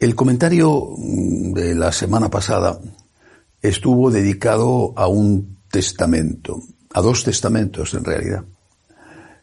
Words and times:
El 0.00 0.14
comentario 0.14 0.94
mm, 0.96 1.52
de 1.52 1.74
la 1.74 1.92
semana 1.92 2.30
pasada 2.30 2.80
estuvo 3.60 4.10
dedicado 4.10 4.94
a 4.96 5.06
un 5.06 5.58
testamento, 5.70 6.62
a 6.94 7.02
dos 7.02 7.22
testamentos 7.22 7.92
en 7.92 8.04
realidad. 8.04 8.42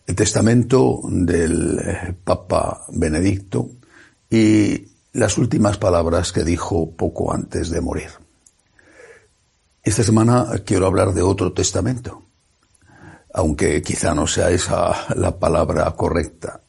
El 0.08 0.16
testamento 0.16 1.02
del 1.10 1.78
eh, 1.78 2.16
Papa 2.24 2.86
Benedicto 2.90 3.70
y 4.32 4.88
las 5.14 5.38
últimas 5.38 5.78
palabras 5.78 6.32
que 6.32 6.44
dijo 6.44 6.90
poco 6.90 7.32
antes 7.32 7.70
de 7.70 7.80
morir. 7.80 8.10
Esta 9.84 10.02
semana 10.02 10.48
quiero 10.66 10.88
hablar 10.88 11.14
de 11.14 11.22
otro 11.22 11.54
testamento, 11.54 12.24
aunque 13.32 13.84
quizá 13.84 14.16
no 14.16 14.26
sea 14.26 14.50
esa 14.50 15.14
la 15.16 15.38
palabra 15.38 15.92
correcta. 15.92 16.62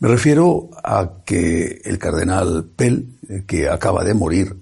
Me 0.00 0.08
refiero 0.08 0.70
a 0.84 1.24
que 1.24 1.80
el 1.84 1.98
cardenal 1.98 2.70
Pell, 2.76 3.18
que 3.48 3.68
acaba 3.68 4.04
de 4.04 4.14
morir, 4.14 4.56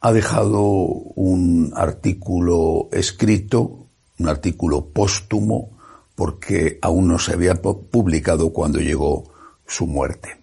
ha 0.00 0.12
dejado 0.12 0.62
un 0.62 1.74
artículo 1.76 2.88
escrito, 2.90 3.86
un 4.18 4.28
artículo 4.28 4.86
póstumo, 4.86 5.76
porque 6.14 6.78
aún 6.80 7.08
no 7.08 7.18
se 7.18 7.34
había 7.34 7.54
publicado 7.60 8.50
cuando 8.50 8.80
llegó 8.80 9.24
su 9.66 9.86
muerte. 9.86 10.40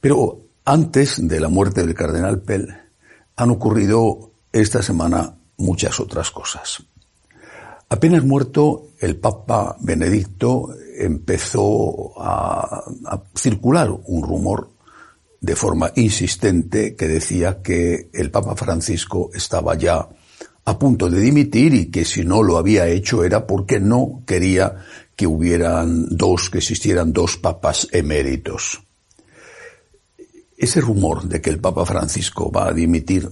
Pero 0.00 0.40
antes 0.64 1.26
de 1.28 1.38
la 1.38 1.48
muerte 1.48 1.82
del 1.86 1.94
cardenal 1.94 2.40
Pell 2.40 2.68
han 3.36 3.50
ocurrido 3.50 4.32
esta 4.52 4.82
semana 4.82 5.36
muchas 5.56 6.00
otras 6.00 6.32
cosas. 6.32 6.82
Apenas 7.92 8.22
muerto, 8.22 8.90
el 9.00 9.16
Papa 9.16 9.76
Benedicto 9.80 10.72
empezó 10.96 12.12
a, 12.22 12.84
circular 13.34 13.90
un 13.90 14.22
rumor 14.22 14.70
de 15.40 15.56
forma 15.56 15.90
insistente 15.96 16.94
que 16.94 17.08
decía 17.08 17.60
que 17.62 18.08
el 18.12 18.30
Papa 18.30 18.54
Francisco 18.54 19.30
estaba 19.34 19.74
ya 19.74 20.08
a 20.66 20.78
punto 20.78 21.10
de 21.10 21.20
dimitir 21.20 21.74
y 21.74 21.90
que 21.90 22.04
si 22.04 22.24
no 22.24 22.44
lo 22.44 22.58
había 22.58 22.86
hecho 22.86 23.24
era 23.24 23.44
porque 23.44 23.80
no 23.80 24.22
quería 24.24 24.84
que 25.16 25.26
hubieran 25.26 26.06
dos, 26.10 26.48
que 26.48 26.58
existieran 26.58 27.12
dos 27.12 27.38
papas 27.38 27.88
eméritos. 27.90 28.82
Ese 30.56 30.80
rumor 30.80 31.24
de 31.24 31.40
que 31.40 31.50
el 31.50 31.58
Papa 31.58 31.84
Francisco 31.84 32.52
va 32.52 32.68
a 32.68 32.72
dimitir 32.72 33.28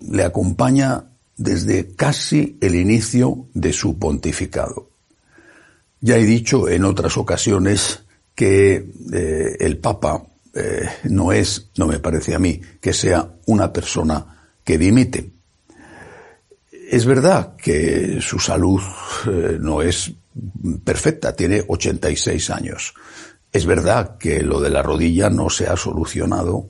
le 0.00 0.24
acompaña 0.24 1.11
desde 1.42 1.94
casi 1.94 2.56
el 2.60 2.74
inicio 2.74 3.46
de 3.54 3.72
su 3.72 3.98
pontificado. 3.98 4.90
Ya 6.00 6.16
he 6.16 6.24
dicho 6.24 6.68
en 6.68 6.84
otras 6.84 7.16
ocasiones 7.16 8.04
que 8.34 8.86
eh, 9.12 9.56
el 9.60 9.78
Papa 9.78 10.22
eh, 10.54 10.88
no 11.04 11.32
es, 11.32 11.70
no 11.76 11.86
me 11.86 11.98
parece 11.98 12.34
a 12.34 12.38
mí, 12.38 12.60
que 12.80 12.92
sea 12.92 13.28
una 13.46 13.72
persona 13.72 14.50
que 14.64 14.78
dimite. 14.78 15.30
Es 16.90 17.06
verdad 17.06 17.56
que 17.56 18.20
su 18.20 18.38
salud 18.38 18.80
eh, 19.26 19.56
no 19.60 19.82
es 19.82 20.12
perfecta, 20.84 21.34
tiene 21.34 21.64
86 21.66 22.50
años. 22.50 22.94
Es 23.52 23.66
verdad 23.66 24.16
que 24.18 24.42
lo 24.42 24.60
de 24.60 24.70
la 24.70 24.82
rodilla 24.82 25.30
no 25.30 25.50
se 25.50 25.66
ha 25.66 25.76
solucionado 25.76 26.68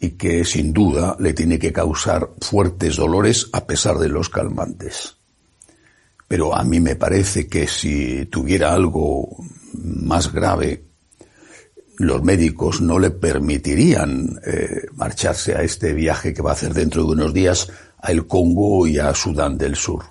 y 0.00 0.10
que 0.10 0.44
sin 0.44 0.72
duda 0.72 1.16
le 1.18 1.32
tiene 1.32 1.58
que 1.58 1.72
causar 1.72 2.30
fuertes 2.40 2.96
dolores 2.96 3.48
a 3.52 3.66
pesar 3.66 3.98
de 3.98 4.08
los 4.08 4.28
calmantes. 4.28 5.16
Pero 6.28 6.54
a 6.54 6.64
mí 6.64 6.80
me 6.80 6.96
parece 6.96 7.46
que 7.46 7.66
si 7.68 8.26
tuviera 8.26 8.72
algo 8.72 9.28
más 9.74 10.32
grave, 10.32 10.84
los 11.98 12.22
médicos 12.22 12.80
no 12.80 12.98
le 12.98 13.10
permitirían 13.10 14.40
eh, 14.44 14.86
marcharse 14.94 15.54
a 15.54 15.62
este 15.62 15.92
viaje 15.92 16.34
que 16.34 16.42
va 16.42 16.50
a 16.50 16.54
hacer 16.54 16.74
dentro 16.74 17.04
de 17.04 17.12
unos 17.12 17.32
días 17.32 17.70
a 17.98 18.10
El 18.10 18.26
Congo 18.26 18.86
y 18.86 18.98
a 18.98 19.14
Sudán 19.14 19.56
del 19.56 19.76
Sur. 19.76 20.04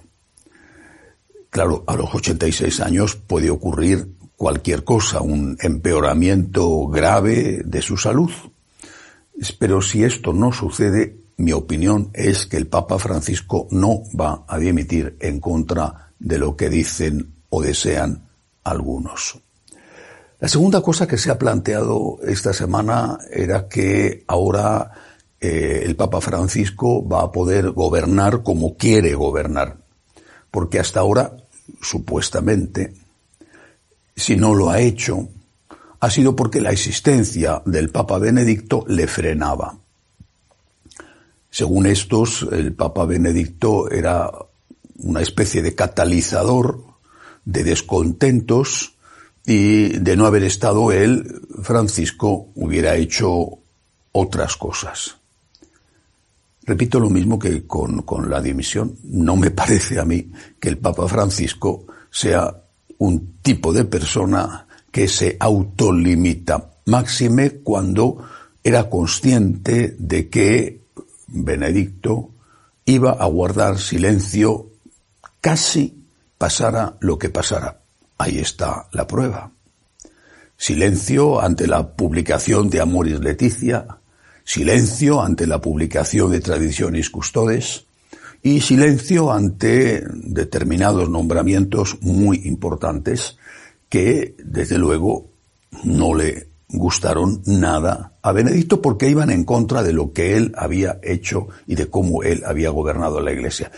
Claro, 1.49 1.83
a 1.85 1.95
los 1.95 2.13
86 2.13 2.79
años 2.79 3.15
puede 3.15 3.49
ocurrir 3.49 4.07
cualquier 4.35 4.83
cosa, 4.83 5.21
un 5.21 5.57
empeoramiento 5.61 6.87
grave 6.87 7.61
de 7.63 7.81
su 7.81 7.97
salud. 7.97 8.31
Pero 9.59 9.81
si 9.81 10.03
esto 10.03 10.33
no 10.33 10.51
sucede, 10.51 11.17
mi 11.37 11.51
opinión 11.51 12.09
es 12.13 12.45
que 12.45 12.57
el 12.57 12.67
Papa 12.67 12.99
Francisco 12.99 13.67
no 13.71 14.03
va 14.19 14.45
a 14.47 14.57
dimitir 14.57 15.17
en 15.19 15.39
contra 15.39 16.11
de 16.19 16.37
lo 16.37 16.55
que 16.55 16.69
dicen 16.69 17.33
o 17.49 17.61
desean 17.61 18.29
algunos. 18.63 19.39
La 20.39 20.47
segunda 20.47 20.81
cosa 20.81 21.07
que 21.07 21.17
se 21.17 21.31
ha 21.31 21.39
planteado 21.39 22.19
esta 22.23 22.53
semana 22.53 23.17
era 23.31 23.67
que 23.67 24.23
ahora 24.27 24.91
eh, 25.39 25.83
el 25.85 25.95
Papa 25.95 26.21
Francisco 26.21 27.07
va 27.07 27.23
a 27.23 27.31
poder 27.31 27.71
gobernar 27.71 28.43
como 28.43 28.75
quiere 28.75 29.15
gobernar, 29.15 29.77
porque 30.51 30.79
hasta 30.79 30.99
ahora, 30.99 31.35
supuestamente, 31.81 32.93
si 34.15 34.35
no 34.35 34.53
lo 34.53 34.69
ha 34.69 34.79
hecho, 34.79 35.29
ha 36.03 36.09
sido 36.09 36.35
porque 36.35 36.59
la 36.59 36.71
existencia 36.71 37.61
del 37.65 37.89
Papa 37.89 38.17
Benedicto 38.17 38.83
le 38.89 39.07
frenaba. 39.07 39.77
Según 41.49 41.85
estos, 41.85 42.45
el 42.51 42.73
Papa 42.73 43.05
Benedicto 43.05 43.89
era 43.89 44.29
una 44.97 45.21
especie 45.21 45.61
de 45.61 45.75
catalizador 45.75 46.83
de 47.45 47.63
descontentos 47.63 48.97
y 49.45 49.97
de 49.97 50.17
no 50.17 50.25
haber 50.25 50.43
estado 50.43 50.91
él, 50.91 51.41
Francisco 51.61 52.49
hubiera 52.55 52.97
hecho 52.97 53.59
otras 54.11 54.57
cosas. 54.57 55.15
Repito 56.63 56.99
lo 56.99 57.09
mismo 57.09 57.39
que 57.39 57.65
con, 57.65 58.01
con, 58.01 58.29
la 58.29 58.41
dimisión. 58.41 58.97
No 59.05 59.37
me 59.37 59.51
parece 59.51 60.01
a 60.01 60.03
mí 60.03 60.33
que 60.59 60.67
el 60.67 60.79
Papa 60.79 61.07
Francisco 61.07 61.85
sea 62.11 62.53
un 62.97 63.37
tipo 63.41 63.71
de 63.71 63.85
persona 63.85 64.67
que 64.93 65.07
se 65.07 65.37
autolimita, 65.39 66.69
máxime 66.85 67.63
cuando 67.65 68.23
era 68.63 68.91
consciente 68.91 69.95
de 69.97 70.29
que 70.29 70.83
Benedicto 71.25 72.29
iba 72.85 73.13
a 73.13 73.25
guardar 73.25 73.79
silencio 73.79 74.69
casi 75.41 76.05
pasara 76.37 76.95
lo 76.99 77.17
que 77.17 77.29
pasara. 77.29 77.81
Ahí 78.19 78.37
está 78.37 78.87
la 78.91 79.07
prueba. 79.07 79.51
Silencio 80.55 81.41
ante 81.41 81.65
la 81.65 81.95
publicación 81.95 82.69
de 82.69 82.79
Amoris 82.79 83.19
Leticia, 83.19 83.97
silencio 84.43 85.23
ante 85.23 85.47
la 85.47 85.59
publicación 85.59 86.29
de 86.29 86.39
Tradiciones 86.39 87.09
Custodes 87.09 87.87
y 88.43 88.61
silencio 88.61 89.33
ante 89.33 90.03
determinados 90.13 91.09
nombramientos 91.09 91.97
muy 92.01 92.41
importantes 92.45 93.37
que, 93.93 94.35
desde 94.43 94.79
luego, 94.79 95.29
no 95.83 96.15
le 96.15 96.47
gustaron 96.67 97.43
nada 97.45 98.13
a 98.23 98.31
Benedicto 98.31 98.81
porque 98.81 99.07
iban 99.07 99.29
en 99.29 99.43
contra 99.43 99.83
de 99.83 99.93
lo 99.93 100.13
que 100.13 100.35
él 100.35 100.51
había 100.57 100.97
hecho 101.03 101.49
y 101.67 101.75
de 101.75 101.91
cómo 101.91 102.23
él 102.23 102.41
había 102.43 102.71
gobernado 102.71 103.21
la 103.21 103.31
Iglesia. 103.31 103.71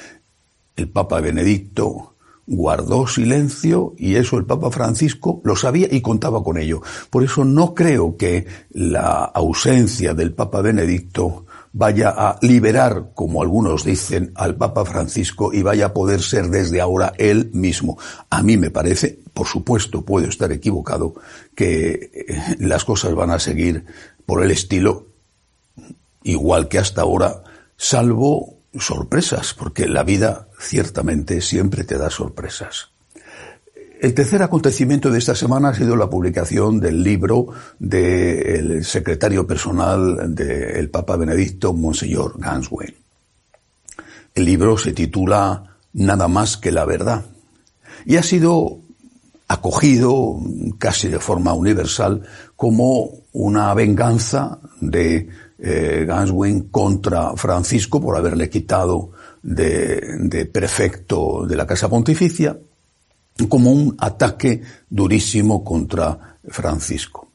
El 0.78 0.88
Papa 0.88 1.20
Benedicto 1.20 2.16
guardó 2.48 3.08
silencio 3.08 3.94
y 3.98 4.16
eso 4.16 4.38
el 4.38 4.46
Papa 4.46 4.72
Francisco 4.72 5.42
lo 5.44 5.58
sabía 5.58 5.90
y 5.92 6.00
contaba 6.00 6.42
con 6.42 6.58
ello. 6.58 6.82
Por 7.10 7.26
eso 7.26 7.44
no 7.44 7.74
creo 7.74 8.16
que 8.16 8.46
la 8.70 9.26
ausencia 9.26 10.14
del 10.14 10.32
Papa 10.32 10.62
Benedicto 10.62 11.46
vaya 11.74 12.12
a 12.12 12.40
liberar, 12.42 13.12
como 13.14 13.42
algunos 13.42 13.84
dicen, 13.84 14.32
al 14.36 14.56
Papa 14.56 14.86
Francisco 14.86 15.52
y 15.52 15.62
vaya 15.62 15.88
a 15.88 15.94
poder 15.94 16.22
ser 16.22 16.48
desde 16.48 16.80
ahora 16.80 17.12
él 17.18 17.50
mismo. 17.52 17.98
A 18.30 18.42
mí 18.44 18.56
me 18.56 18.72
parece, 18.72 19.25
por 19.36 19.48
supuesto 19.48 20.02
puedo 20.02 20.28
estar 20.28 20.52
equivocado, 20.52 21.14
que 21.54 22.10
eh, 22.12 22.56
las 22.58 22.86
cosas 22.86 23.14
van 23.14 23.30
a 23.30 23.38
seguir 23.38 23.86
por 24.26 24.42
el 24.42 24.50
estilo 24.50 25.08
igual 26.24 26.68
que 26.70 26.80
hasta 26.80 27.02
ahora, 27.02 27.44
salvo 27.78 28.58
sorpresas, 28.74 29.54
porque 29.54 29.88
la 29.88 30.04
vida 30.04 30.48
ciertamente 30.60 31.42
siempre 31.42 31.84
te 31.84 31.98
da 31.98 32.10
sorpresas. 32.10 32.90
El 34.02 34.14
tercer 34.14 34.42
acontecimiento 34.42 35.12
de 35.12 35.20
esta 35.20 35.36
semana 35.36 35.70
ha 35.70 35.76
sido 35.76 35.96
la 35.96 36.10
publicación 36.10 36.80
del 36.80 37.04
libro 37.04 37.48
del 37.78 38.84
secretario 38.86 39.46
personal 39.46 40.34
del 40.34 40.90
Papa 40.90 41.18
Benedicto, 41.18 41.74
Monseñor 41.74 42.40
Ganswein. 42.40 42.96
El 44.34 44.46
libro 44.46 44.78
se 44.78 44.94
titula 44.94 45.78
Nada 45.94 46.28
más 46.28 46.58
que 46.58 46.72
la 46.72 46.86
verdad 46.86 47.26
y 48.06 48.18
ha 48.18 48.24
sido 48.24 48.80
acogido 49.47 50.39
casi 50.80 51.07
de 51.07 51.19
forma 51.19 51.53
universal 51.53 52.24
como 52.56 53.12
una 53.33 53.74
venganza 53.74 54.59
de 54.81 55.30
eh, 55.59 56.06
Ganswein 56.07 56.69
contra 56.69 57.36
Francisco 57.36 58.01
por 58.01 58.18
haberle 58.18 58.50
quitado 58.50 59.12
de, 59.44 60.18
de 60.19 60.45
prefecto 60.45 61.45
de 61.45 61.56
la 61.56 61.68
Casa 61.68 61.89
Pontificia 61.89 62.57
como 63.50 63.71
un 63.71 63.95
ataque 64.00 64.62
durísimo 64.89 65.63
contra 65.63 66.38
Francisco. 66.47 67.30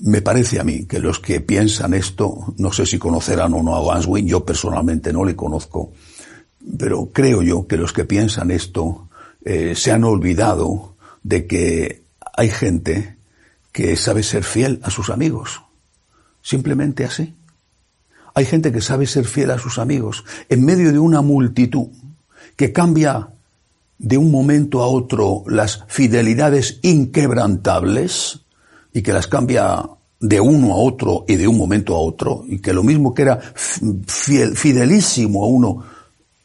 Me 0.00 0.22
parece 0.22 0.60
a 0.60 0.64
mí 0.64 0.86
que 0.86 0.98
los 0.98 1.20
que 1.20 1.40
piensan 1.40 1.92
esto, 1.92 2.54
no 2.56 2.72
sé 2.72 2.86
si 2.86 2.98
conocerán 2.98 3.52
o 3.52 3.62
no 3.62 3.76
a 3.76 3.94
Ganswin, 3.94 4.26
yo 4.26 4.44
personalmente 4.44 5.12
no 5.12 5.24
le 5.24 5.36
conozco, 5.36 5.92
pero 6.78 7.10
creo 7.12 7.42
yo 7.42 7.66
que 7.66 7.76
los 7.76 7.92
que 7.92 8.04
piensan 8.04 8.50
esto 8.50 9.07
eh, 9.44 9.74
se 9.74 9.92
han 9.92 10.04
olvidado 10.04 10.94
de 11.22 11.46
que 11.46 12.02
hay 12.36 12.50
gente 12.50 13.16
que 13.72 13.96
sabe 13.96 14.22
ser 14.22 14.44
fiel 14.44 14.80
a 14.82 14.90
sus 14.90 15.10
amigos. 15.10 15.62
Simplemente 16.42 17.04
así. 17.04 17.34
Hay 18.34 18.44
gente 18.44 18.72
que 18.72 18.80
sabe 18.80 19.06
ser 19.06 19.24
fiel 19.24 19.50
a 19.50 19.58
sus 19.58 19.78
amigos 19.78 20.24
en 20.48 20.64
medio 20.64 20.92
de 20.92 20.98
una 20.98 21.22
multitud 21.22 21.88
que 22.56 22.72
cambia 22.72 23.28
de 23.98 24.16
un 24.16 24.30
momento 24.30 24.82
a 24.82 24.86
otro 24.86 25.42
las 25.46 25.84
fidelidades 25.88 26.78
inquebrantables 26.82 28.40
y 28.92 29.02
que 29.02 29.12
las 29.12 29.26
cambia 29.26 29.88
de 30.20 30.40
uno 30.40 30.72
a 30.72 30.76
otro 30.76 31.24
y 31.28 31.36
de 31.36 31.46
un 31.46 31.58
momento 31.58 31.94
a 31.94 32.00
otro 32.00 32.44
y 32.46 32.58
que 32.58 32.72
lo 32.72 32.82
mismo 32.82 33.14
que 33.14 33.22
era 33.22 33.40
fidelísimo 34.06 35.44
a 35.44 35.48
uno 35.48 35.82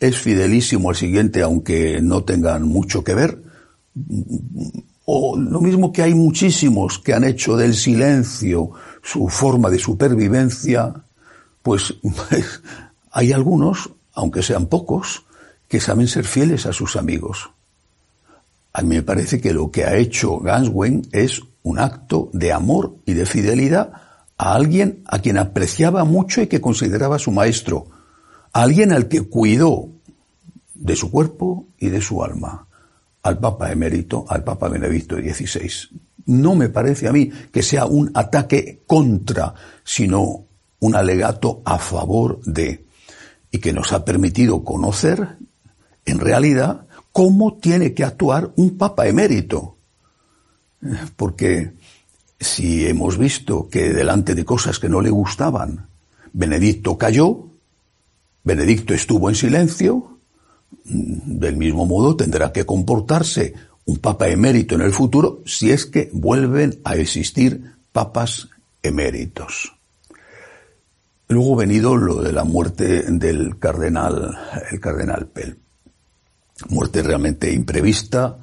es 0.08 0.20
fidelísimo 0.20 0.90
al 0.90 0.96
siguiente 0.96 1.42
aunque 1.42 2.02
no 2.02 2.24
tengan 2.24 2.64
mucho 2.64 3.04
que 3.04 3.16
ver 3.16 3.44
o 5.06 5.38
lo 5.38 5.62
mismo 5.62 5.92
que 5.92 6.02
hay 6.04 6.14
muchísimos 6.14 7.00
que 7.00 7.14
han 7.14 7.24
hecho 7.24 7.56
del 7.58 7.76
silencio 7.76 8.72
su 9.02 9.28
forma 9.30 9.70
de 9.70 9.80
supervivencia 9.80 10.94
pues 11.62 11.94
hay 13.12 13.32
algunos 13.32 13.90
aunque 14.14 14.44
sean 14.44 14.68
pocos 14.68 15.26
que 15.68 15.80
saben 15.80 16.08
ser 16.08 16.26
fieles 16.26 16.66
a 16.68 16.74
sus 16.74 16.96
amigos. 16.96 17.50
A 18.74 18.82
mí 18.82 18.96
me 18.96 19.02
parece 19.02 19.42
que 19.42 19.54
lo 19.54 19.72
que 19.72 19.86
ha 19.86 19.96
hecho 19.96 20.40
Ganswen 20.40 21.08
es 21.12 21.42
un 21.64 21.80
acto 21.80 22.30
de 22.34 22.52
amor 22.52 22.98
y 23.06 23.14
de 23.14 23.26
fidelidad 23.26 23.92
a 24.38 24.54
alguien 24.54 25.04
a 25.08 25.20
quien 25.20 25.38
apreciaba 25.38 26.04
mucho 26.04 26.42
y 26.42 26.48
que 26.48 26.62
consideraba 26.62 27.20
su 27.20 27.32
maestro, 27.32 27.88
alguien 28.54 28.94
al 28.94 29.08
que 29.08 29.22
cuidó 29.22 29.90
de 30.74 30.96
su 30.96 31.12
cuerpo 31.12 31.68
y 31.78 31.90
de 31.90 32.02
su 32.02 32.24
alma, 32.24 32.68
al 33.24 33.40
Papa 33.40 33.72
emérito, 33.72 34.26
al 34.30 34.44
Papa 34.44 34.70
Benedicto 34.70 35.18
XVI. 35.18 36.00
No 36.26 36.56
me 36.56 36.70
parece 36.70 37.08
a 37.08 37.12
mí 37.12 37.30
que 37.52 37.64
sea 37.64 37.86
un 37.86 38.12
ataque 38.14 38.84
contra, 38.88 39.54
sino 39.84 40.46
un 40.80 40.96
alegato 40.96 41.62
a 41.66 41.78
favor 41.78 42.42
de, 42.44 42.86
y 43.52 43.60
que 43.60 43.74
nos 43.74 43.92
ha 43.92 44.06
permitido 44.06 44.64
conocer 44.64 45.38
en 46.06 46.20
realidad, 46.20 46.86
cómo 47.12 47.58
tiene 47.58 47.94
que 47.94 48.04
actuar 48.04 48.52
un 48.58 48.78
papa 48.78 49.08
emérito. 49.08 49.78
Porque 51.16 51.74
si 52.40 52.86
hemos 52.86 53.18
visto 53.18 53.70
que 53.70 53.94
delante 53.94 54.36
de 54.36 54.44
cosas 54.44 54.80
que 54.80 54.90
no 54.90 55.02
le 55.02 55.10
gustaban, 55.10 55.88
Benedicto 56.34 56.98
cayó, 56.98 57.53
Benedicto 58.44 58.94
estuvo 58.94 59.30
en 59.30 59.36
silencio, 59.36 60.20
del 60.84 61.56
mismo 61.58 61.86
modo 61.86 62.16
tendrá 62.16 62.52
que 62.52 62.66
comportarse 62.66 63.54
un 63.86 63.98
papa 63.98 64.28
emérito 64.28 64.76
en 64.76 64.82
el 64.82 64.92
futuro 64.92 65.42
si 65.46 65.72
es 65.72 65.86
que 65.86 66.10
vuelven 66.14 66.80
a 66.84 66.96
existir 66.96 67.74
papas 67.92 68.50
eméritos. 68.82 69.74
Luego 71.28 71.56
venido 71.56 71.96
lo 71.96 72.22
de 72.22 72.34
la 72.34 72.44
muerte 72.44 73.04
del 73.04 73.58
cardenal, 73.58 74.38
el 74.72 74.80
cardenal 74.80 75.28
Pell 75.28 75.58
muerte 76.70 77.04
realmente 77.04 77.52
imprevista, 77.52 78.38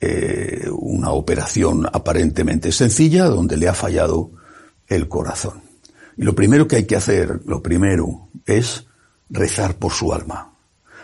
eh, 0.00 0.68
una 0.70 1.10
operación 1.10 1.86
aparentemente 1.86 2.72
sencilla 2.72 3.26
donde 3.26 3.56
le 3.56 3.68
ha 3.68 3.74
fallado 3.74 4.30
el 4.88 5.08
corazón. 5.08 5.62
Y 6.16 6.24
lo 6.24 6.34
primero 6.34 6.66
que 6.66 6.76
hay 6.76 6.84
que 6.84 6.96
hacer, 6.96 7.40
lo 7.46 7.62
primero, 7.62 8.28
es 8.46 8.86
rezar 9.32 9.76
por 9.76 9.92
su 9.92 10.12
alma, 10.12 10.52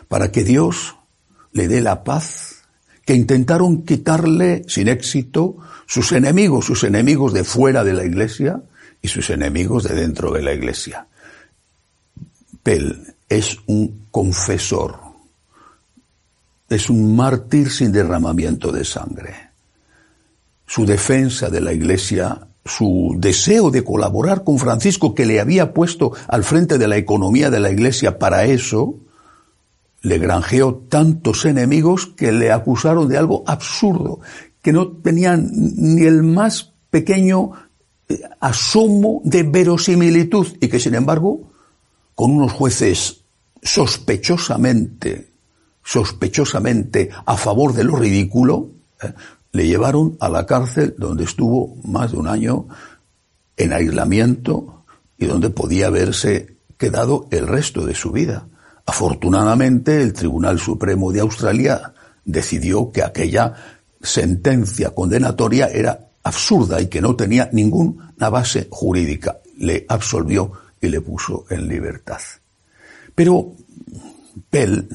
para 0.06 0.30
que 0.30 0.44
Dios 0.44 0.96
le 1.52 1.66
dé 1.66 1.80
la 1.80 2.04
paz 2.04 2.62
que 3.04 3.14
intentaron 3.14 3.84
quitarle 3.84 4.64
sin 4.68 4.86
éxito 4.86 5.56
sus 5.86 6.12
enemigos, 6.12 6.66
sus 6.66 6.84
enemigos 6.84 7.32
de 7.32 7.42
fuera 7.42 7.82
de 7.82 7.94
la 7.94 8.04
iglesia 8.04 8.62
y 9.00 9.08
sus 9.08 9.30
enemigos 9.30 9.84
de 9.84 9.94
dentro 9.94 10.30
de 10.30 10.42
la 10.42 10.52
iglesia. 10.52 11.06
Pel 12.62 13.14
es 13.28 13.56
un 13.66 14.08
confesor, 14.10 15.00
es 16.68 16.90
un 16.90 17.16
mártir 17.16 17.70
sin 17.70 17.92
derramamiento 17.92 18.70
de 18.72 18.84
sangre. 18.84 19.48
Su 20.66 20.84
defensa 20.84 21.48
de 21.48 21.62
la 21.62 21.72
Iglesia, 21.72 22.46
su 22.68 23.16
deseo 23.18 23.70
de 23.70 23.82
colaborar 23.82 24.44
con 24.44 24.58
Francisco, 24.58 25.14
que 25.14 25.26
le 25.26 25.40
había 25.40 25.72
puesto 25.72 26.12
al 26.28 26.44
frente 26.44 26.78
de 26.78 26.88
la 26.88 26.96
economía 26.96 27.50
de 27.50 27.60
la 27.60 27.70
Iglesia 27.70 28.18
para 28.18 28.44
eso, 28.44 28.96
le 30.02 30.18
granjeó 30.18 30.76
tantos 30.88 31.44
enemigos 31.44 32.06
que 32.06 32.30
le 32.30 32.52
acusaron 32.52 33.08
de 33.08 33.18
algo 33.18 33.42
absurdo, 33.46 34.20
que 34.62 34.72
no 34.72 34.88
tenían 34.88 35.50
ni 35.52 36.02
el 36.02 36.22
más 36.22 36.72
pequeño 36.90 37.52
eh, 38.08 38.20
asomo 38.40 39.20
de 39.24 39.42
verosimilitud 39.42 40.46
y 40.60 40.68
que 40.68 40.78
sin 40.78 40.94
embargo, 40.94 41.50
con 42.14 42.30
unos 42.30 42.52
jueces 42.52 43.22
sospechosamente 43.62 45.28
sospechosamente 45.88 47.08
a 47.24 47.34
favor 47.38 47.72
de 47.72 47.82
lo 47.82 47.96
ridículo, 47.96 48.68
eh, 49.02 49.10
le 49.52 49.66
llevaron 49.66 50.16
a 50.20 50.28
la 50.28 50.46
cárcel 50.46 50.94
donde 50.98 51.24
estuvo 51.24 51.76
más 51.84 52.12
de 52.12 52.18
un 52.18 52.28
año 52.28 52.66
en 53.56 53.72
aislamiento 53.72 54.84
y 55.16 55.26
donde 55.26 55.50
podía 55.50 55.88
haberse 55.88 56.56
quedado 56.76 57.26
el 57.30 57.46
resto 57.46 57.84
de 57.84 57.94
su 57.94 58.12
vida. 58.12 58.46
Afortunadamente, 58.86 60.00
el 60.00 60.12
Tribunal 60.12 60.58
Supremo 60.58 61.12
de 61.12 61.20
Australia 61.20 61.92
decidió 62.24 62.92
que 62.92 63.02
aquella 63.02 63.54
sentencia 64.00 64.90
condenatoria 64.90 65.66
era 65.66 66.08
absurda 66.22 66.80
y 66.80 66.86
que 66.86 67.00
no 67.00 67.16
tenía 67.16 67.50
ninguna 67.52 68.28
base 68.30 68.68
jurídica. 68.70 69.38
Le 69.58 69.84
absolvió 69.88 70.52
y 70.80 70.88
le 70.88 71.00
puso 71.00 71.44
en 71.50 71.66
libertad. 71.68 72.20
Pero 73.14 73.52
Pell 74.48 74.88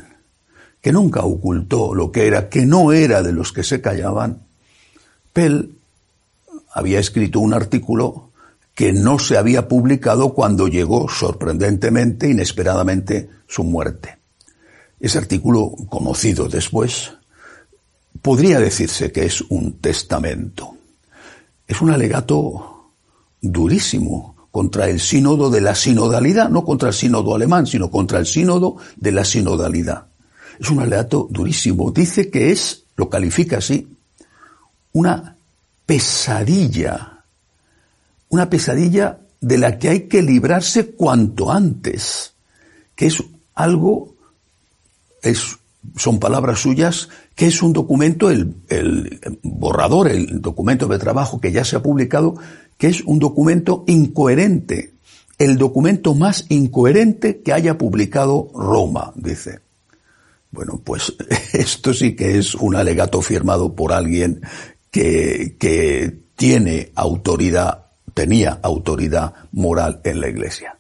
que 0.84 0.92
nunca 0.92 1.24
ocultó 1.24 1.96
lo 1.96 2.12
que 2.12 2.28
era, 2.28 2.50
que 2.50 2.66
no 2.66 2.92
era 2.92 3.24
de 3.24 3.32
los 3.32 3.54
que 3.54 3.64
se 3.64 3.80
callaban, 3.80 4.44
Pell 5.32 5.78
había 6.74 7.00
escrito 7.00 7.40
un 7.40 7.54
artículo 7.54 8.32
que 8.76 8.92
no 8.92 9.18
se 9.18 9.38
había 9.38 9.70
publicado 9.70 10.34
cuando 10.34 10.68
llegó 10.68 11.08
sorprendentemente, 11.08 12.30
inesperadamente, 12.30 13.30
su 13.48 13.64
muerte. 13.64 14.18
Ese 15.00 15.20
artículo, 15.20 15.72
conocido 15.88 16.50
después, 16.50 17.14
podría 18.22 18.60
decirse 18.60 19.14
que 19.14 19.26
es 19.26 19.40
un 19.40 19.80
testamento. 19.80 20.76
Es 21.66 21.82
un 21.82 21.92
alegato 21.92 22.92
durísimo 23.40 24.36
contra 24.52 24.90
el 24.90 25.00
sínodo 25.00 25.50
de 25.50 25.62
la 25.62 25.76
sinodalidad, 25.76 26.50
no 26.50 26.66
contra 26.66 26.90
el 26.90 26.94
sínodo 26.94 27.36
alemán, 27.36 27.68
sino 27.68 27.90
contra 27.90 28.20
el 28.20 28.26
sínodo 28.26 28.76
de 28.98 29.14
la 29.14 29.24
sinodalidad. 29.24 30.08
Es 30.60 30.70
un 30.70 30.80
aleato 30.80 31.28
durísimo. 31.30 31.92
Dice 31.92 32.30
que 32.30 32.52
es, 32.52 32.84
lo 32.96 33.10
califica 33.10 33.58
así, 33.58 33.88
una 34.94 35.36
pesadilla. 35.86 37.24
Una 38.30 38.50
pesadilla 38.50 39.20
de 39.42 39.58
la 39.58 39.78
que 39.78 39.90
hay 39.90 40.02
que 40.08 40.22
librarse 40.22 40.92
cuanto 40.92 41.52
antes. 41.52 42.34
Que 42.96 43.08
es 43.08 43.24
algo, 43.56 44.16
es, 45.22 45.58
son 45.98 46.20
palabras 46.20 46.60
suyas, 46.60 47.10
que 47.36 47.48
es 47.48 47.62
un 47.62 47.74
documento, 47.74 48.30
el, 48.30 48.56
el 48.70 49.20
borrador, 49.42 50.08
el 50.08 50.42
documento 50.42 50.88
de 50.88 51.00
trabajo 51.00 51.42
que 51.42 51.52
ya 51.52 51.66
se 51.66 51.76
ha 51.76 51.84
publicado, 51.84 52.36
que 52.78 52.88
es 52.88 53.02
un 53.02 53.20
documento 53.20 53.84
incoherente, 53.88 54.94
el 55.40 55.58
documento 55.58 56.14
más 56.14 56.46
incoherente 56.50 57.42
que 57.42 57.54
haya 57.54 57.78
publicado 57.78 58.50
Roma, 58.54 59.12
dice. 59.16 59.60
Bueno, 60.54 60.80
pues 60.84 61.14
esto 61.54 61.94
sí 61.94 62.16
que 62.16 62.38
es 62.38 62.54
un 62.56 62.76
alegato 62.76 63.22
firmado 63.22 63.76
por 63.76 63.92
alguien 63.92 64.42
que, 64.92 65.58
que 65.60 66.16
tiene 66.36 66.92
autoridad, 66.96 67.88
tenía 68.14 68.60
autoridad 68.62 69.34
moral 69.52 70.00
en 70.04 70.22
la 70.22 70.30
Iglesia. 70.30 70.78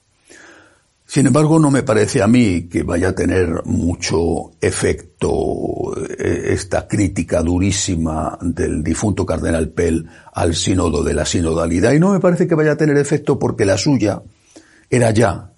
Sin 1.05 1.27
embargo, 1.27 1.59
no 1.59 1.69
me 1.69 1.83
parece 1.83 2.21
a 2.21 2.27
mí 2.27 2.69
que 2.69 2.83
vaya 2.83 3.09
a 3.09 3.15
tener 3.15 3.65
mucho 3.65 4.51
efecto 4.61 5.93
eh, 6.17 6.53
esta 6.53 6.87
crítica 6.87 7.41
durísima 7.41 8.37
del 8.41 8.83
difunto 8.83 9.25
cardenal 9.25 9.69
Pell 9.69 10.07
al 10.33 10.55
sínodo 10.55 11.03
de 11.03 11.13
la 11.13 11.25
sinodalidad 11.25 11.93
y 11.93 11.99
no 11.99 12.13
me 12.13 12.19
parece 12.19 12.47
que 12.47 12.55
vaya 12.55 12.71
a 12.73 12.77
tener 12.77 12.97
efecto 12.97 13.37
porque 13.37 13.65
la 13.65 13.77
suya 13.77 14.21
era 14.89 15.11
ya 15.11 15.51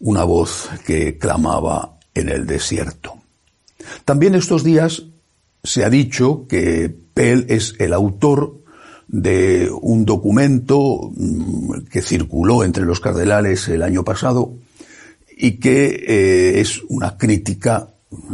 una 0.00 0.24
voz 0.24 0.68
que 0.84 1.18
clamaba 1.18 1.98
en 2.14 2.28
el 2.28 2.46
desierto. 2.46 3.23
También 4.04 4.34
estos 4.34 4.64
días 4.64 5.04
se 5.62 5.84
ha 5.84 5.90
dicho 5.90 6.46
que 6.48 6.94
Pell 7.14 7.46
es 7.48 7.74
el 7.78 7.92
autor 7.92 8.60
de 9.08 9.70
un 9.80 10.04
documento 10.04 11.12
mm, 11.14 11.84
que 11.90 12.02
circuló 12.02 12.64
entre 12.64 12.84
los 12.84 13.00
cardenales 13.00 13.68
el 13.68 13.82
año 13.82 14.04
pasado 14.04 14.54
y 15.36 15.52
que 15.52 16.04
eh, 16.06 16.60
es 16.60 16.82
una 16.88 17.16
crítica 17.16 17.88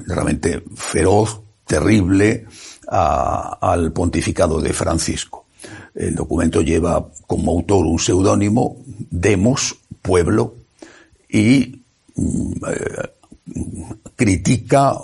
realmente 0.06 0.62
feroz, 0.74 1.40
terrible, 1.66 2.46
al 2.90 3.92
pontificado 3.92 4.60
de 4.60 4.72
Francisco. 4.72 5.46
El 5.94 6.16
documento 6.16 6.60
lleva 6.60 7.08
como 7.26 7.52
autor 7.52 7.86
un 7.86 7.98
seudónimo, 7.98 8.78
Demos, 9.10 9.76
pueblo, 10.02 10.56
y 11.28 11.82
mm, 12.16 12.52
eh, 12.66 13.10
critica 14.16 14.96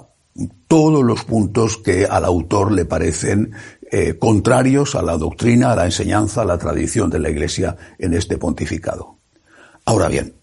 todos 0.69 1.05
los 1.05 1.25
puntos 1.25 1.79
que 1.79 2.07
al 2.07 2.25
autor 2.25 2.73
le 2.73 2.85
parecen 2.85 3.53
eh, 3.91 4.19
contrarios 4.19 4.95
a 4.95 5.03
la 5.03 5.17
doctrina, 5.17 5.73
a 5.73 5.77
la 5.77 5.85
enseñanza, 5.85 6.43
a 6.43 6.45
la 6.45 6.59
tradición 6.59 7.09
de 7.09 7.21
la 7.21 7.31
Iglesia 7.31 7.77
en 7.99 8.15
este 8.15 8.37
pontificado. 8.37 9.17
Ahora 9.85 10.09
bien, 10.09 10.35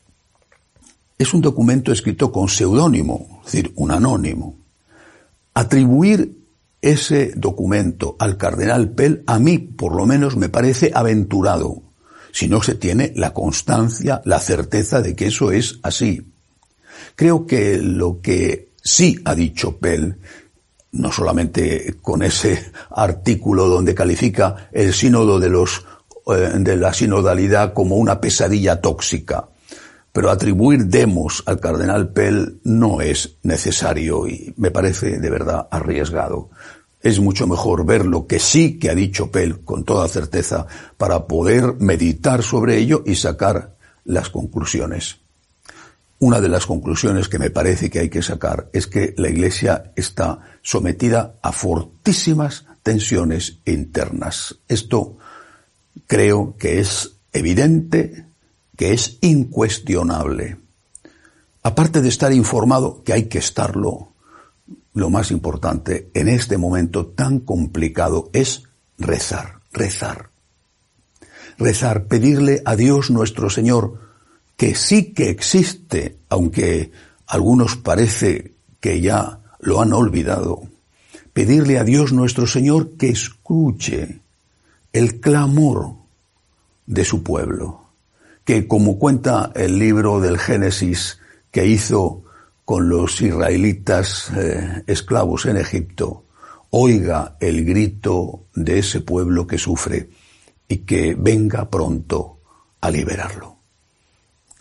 es 1.17 1.33
un 1.33 1.41
documento 1.41 1.91
escrito 1.91 2.31
con 2.31 2.47
seudónimo, 2.47 3.41
es 3.45 3.51
decir, 3.51 3.73
un 3.75 3.91
anónimo. 3.91 4.57
Atribuir 5.53 6.38
ese 6.81 7.31
documento 7.35 8.15
al 8.19 8.38
cardenal 8.38 8.91
Pell, 8.91 9.23
a 9.27 9.39
mí 9.39 9.57
por 9.57 9.95
lo 9.95 10.05
menos 10.05 10.35
me 10.35 10.50
parece 10.50 10.91
aventurado, 10.93 11.81
si 12.31 12.47
no 12.47 12.62
se 12.63 12.75
tiene 12.75 13.13
la 13.15 13.33
constancia, 13.33 14.21
la 14.25 14.39
certeza 14.39 15.01
de 15.01 15.15
que 15.15 15.27
eso 15.27 15.51
es 15.51 15.79
así. 15.83 16.33
Creo 17.15 17.45
que 17.45 17.77
lo 17.77 18.21
que 18.21 18.73
sí 18.83 19.19
ha 19.25 19.33
dicho 19.33 19.77
Pell, 19.77 20.17
no 20.91 21.11
solamente 21.11 21.95
con 22.01 22.21
ese 22.21 22.71
artículo 22.91 23.67
donde 23.67 23.95
califica 23.95 24.69
el 24.71 24.93
sínodo 24.93 25.39
de 25.39 25.49
los 25.49 25.83
eh, 26.27 26.51
de 26.55 26.77
la 26.77 26.93
sinodalidad 26.93 27.73
como 27.73 27.97
una 27.97 28.21
pesadilla 28.21 28.79
tóxica, 28.79 29.49
pero 30.11 30.29
atribuir 30.29 30.85
demos 30.85 31.43
al 31.45 31.59
cardenal 31.59 32.13
Pell 32.13 32.59
no 32.63 33.01
es 33.01 33.37
necesario 33.43 34.27
y 34.27 34.53
me 34.55 34.71
parece 34.71 35.19
de 35.19 35.29
verdad 35.29 35.67
arriesgado. 35.69 36.49
Es 37.01 37.19
mucho 37.19 37.45
mejor 37.45 37.85
ver 37.85 38.05
lo 38.05 38.25
que 38.25 38.39
sí 38.39 38.79
que 38.79 38.89
ha 38.89 38.95
dicho 38.95 39.31
Pell 39.31 39.65
con 39.65 39.83
toda 39.83 40.07
certeza 40.07 40.65
para 40.97 41.27
poder 41.27 41.75
meditar 41.79 42.41
sobre 42.41 42.77
ello 42.77 43.03
y 43.05 43.15
sacar 43.15 43.75
las 44.05 44.29
conclusiones. 44.29 45.23
Una 46.24 46.39
de 46.39 46.48
las 46.48 46.65
conclusiones 46.65 47.27
que 47.27 47.38
me 47.38 47.50
parece 47.50 47.89
que 47.89 48.00
hay 48.00 48.10
que 48.10 48.22
sacar 48.22 48.70
es 48.72 48.88
que 48.88 49.13
la 49.18 49.27
Iglesia 49.27 49.92
está 49.98 50.39
sometida 50.62 51.36
a 51.42 51.51
fortísimas 51.51 52.63
tensiones 52.82 53.58
internas. 53.65 54.56
Esto 54.70 55.18
creo 56.08 56.56
que 56.58 56.80
es 56.80 57.18
evidente, 57.34 58.25
que 58.77 58.94
es 58.94 59.18
incuestionable. 59.20 60.60
Aparte 61.62 62.01
de 62.01 62.08
estar 62.08 62.32
informado, 62.32 63.03
que 63.03 63.12
hay 63.12 63.24
que 63.24 63.39
estarlo, 63.39 64.13
lo 64.94 65.10
más 65.10 65.30
importante 65.30 66.10
en 66.13 66.30
este 66.30 66.58
momento 66.58 67.06
tan 67.06 67.42
complicado 67.42 68.30
es 68.32 68.63
rezar, 68.98 69.60
rezar. 69.74 70.30
Rezar, 71.58 72.06
pedirle 72.06 72.62
a 72.63 72.77
Dios 72.77 73.12
nuestro 73.12 73.50
Señor, 73.50 74.12
que 74.63 74.75
sí 74.75 75.12
que 75.12 75.29
existe, 75.29 76.20
aunque 76.29 76.89
algunos 77.27 77.75
parece 77.75 78.53
que 78.79 79.01
ya 79.01 79.41
lo 79.60 79.82
han 79.82 79.91
olvidado, 79.91 80.62
pedirle 81.34 81.79
a 81.79 81.84
Dios 81.84 82.13
nuestro 82.13 82.48
Señor 82.48 82.91
que 82.96 83.10
escuche 83.10 84.22
el 84.93 85.20
clamor 85.20 85.96
de 86.86 87.03
su 87.03 87.24
pueblo 87.24 87.89
que 88.46 88.65
como 88.65 88.98
cuenta 88.98 89.51
el 89.53 89.77
libro 89.77 90.22
del 90.22 90.39
Génesis 90.39 91.20
que 91.51 91.65
hizo 91.65 92.24
con 92.63 92.88
los 92.88 93.20
israelitas 93.20 94.32
eh, 94.34 94.84
esclavos 94.88 95.46
en 95.46 95.58
Egipto, 95.58 96.24
oiga 96.70 97.36
el 97.41 97.65
grito 97.65 98.46
de 98.55 98.79
ese 98.79 99.01
pueblo 99.01 99.46
que 99.46 99.58
sufre 99.58 100.10
y 100.70 100.77
que 100.77 101.17
venga 101.20 101.70
pronto 101.70 102.39
a 102.79 102.89
liberarlo. 102.89 103.52